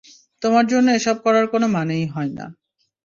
তোমার 0.41 0.65
জন্য 0.67 0.87
এসব 0.91 1.17
করার 1.25 1.45
কোনো 1.47 1.67
মানেই 1.67 2.05
হয় 2.07 2.31
না। 2.37 2.45